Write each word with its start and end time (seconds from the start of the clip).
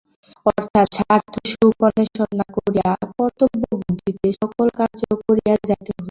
অর্থাৎ 0.45 0.87
স্বার্থ-সুখ 0.97 1.75
অন্বেষণ 1.87 2.29
না 2.39 2.45
করিয়া 2.57 2.87
কর্তব্যবুদ্ধিতে 3.11 4.27
সকল 4.39 4.67
কার্য 4.77 4.99
করিয়া 5.21 5.53
যাইতে 5.59 5.87
হইবে। 5.87 5.99